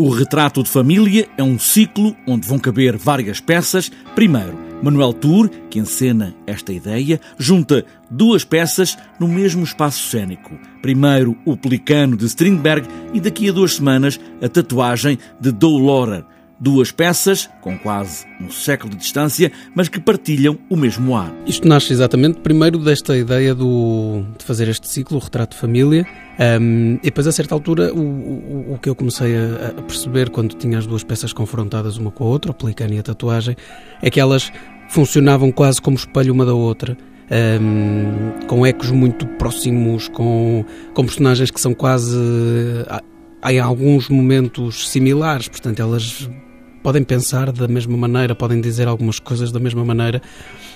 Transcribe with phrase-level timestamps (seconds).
[0.00, 3.90] O Retrato de Família é um ciclo onde vão caber várias peças.
[4.14, 10.56] Primeiro, Manuel Tour, que encena esta ideia, junta duas peças no mesmo espaço cênico.
[10.80, 16.24] Primeiro, o Pelicano de Strindberg e daqui a duas semanas, a tatuagem de Laurer.
[16.60, 21.32] Duas peças, com quase um século de distância, mas que partilham o mesmo ar.
[21.46, 26.04] Isto nasce exatamente primeiro desta ideia do, de fazer este ciclo, o retrato de família,
[26.60, 30.30] um, e depois a certa altura o, o, o que eu comecei a, a, perceber
[30.30, 33.56] quando tinha as duas peças confrontadas uma com a outra, o pelicano e a tatuagem,
[34.02, 34.50] é que elas
[34.88, 36.96] funcionavam quase como espelho uma da outra.
[37.60, 40.64] Um, com ecos muito próximos, com,
[40.94, 42.16] com personagens que são quase
[43.46, 46.28] em alguns momentos similares, portanto elas
[46.82, 50.20] podem pensar da mesma maneira, podem dizer algumas coisas da mesma maneira,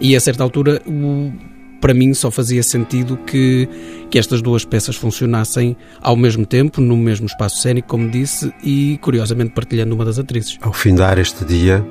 [0.00, 1.32] e a certa altura, o,
[1.80, 3.68] para mim, só fazia sentido que,
[4.10, 8.98] que estas duas peças funcionassem ao mesmo tempo, no mesmo espaço cênico, como disse, e
[9.00, 10.58] curiosamente partilhando uma das atrizes.
[10.60, 11.84] Ao findar este dia,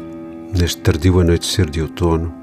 [0.57, 2.33] neste tardio anoitecer de outono,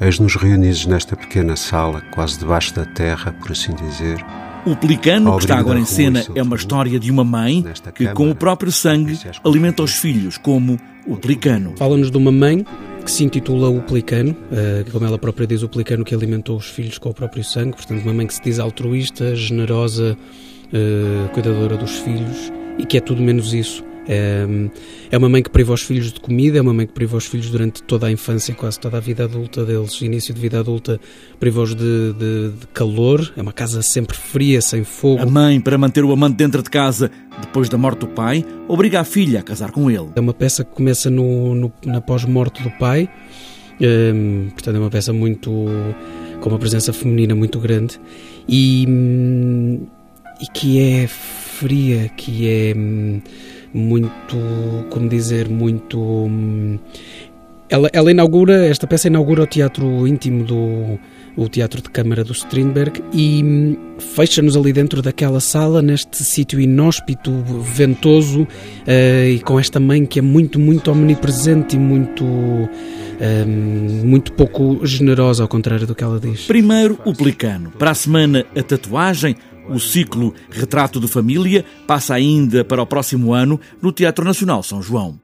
[0.00, 4.24] eis-nos reunidos nesta pequena sala, quase debaixo da terra, por assim dizer
[4.70, 8.30] o Pelicano, que está agora em cena, é uma história de uma mãe que, com
[8.30, 11.74] o próprio sangue, alimenta os filhos, como o Pelicano.
[11.76, 12.64] Fala-nos de uma mãe
[13.04, 16.66] que se intitula O Pelicano, eh, como ela própria diz, o Pelicano que alimentou os
[16.66, 20.16] filhos com o próprio sangue, portanto, uma mãe que se diz altruísta, generosa,
[20.72, 23.82] eh, cuidadora dos filhos e que é tudo menos isso.
[24.08, 27.26] É uma mãe que priva os filhos de comida, é uma mãe que priva os
[27.26, 30.98] filhos durante toda a infância, quase toda a vida adulta deles, início de vida adulta,
[31.38, 35.22] priva-os de, de, de, calor, é uma casa sempre fria, sem fogo.
[35.22, 39.00] A mãe, para manter o amante dentro de casa depois da morte do pai, obriga
[39.00, 40.08] a filha a casar com ele.
[40.16, 43.10] É uma peça que começa no, no na pós-morte do pai,
[43.80, 45.50] um, portanto é uma peça muito
[46.40, 48.00] com uma presença feminina muito grande
[48.48, 48.86] e,
[50.40, 52.74] e que é fria, que é
[53.72, 54.36] muito,
[54.90, 55.98] como dizer, muito.
[55.98, 56.78] Hum,
[57.68, 60.98] ela, ela inaugura, esta peça inaugura o teatro íntimo do
[61.38, 66.60] o teatro de câmara do Strindberg e hum, fecha-nos ali dentro daquela sala, neste sítio
[66.60, 67.30] inóspito,
[67.62, 72.24] ventoso uh, e com esta mãe que é muito, muito omnipresente e muito,
[74.04, 76.46] muito pouco generosa, ao contrário do que ela diz.
[76.46, 77.70] Primeiro, o pelicano.
[77.72, 79.36] Para a semana, a tatuagem.
[79.68, 84.80] O ciclo Retrato de Família passa ainda para o próximo ano no Teatro Nacional São
[84.80, 85.20] João.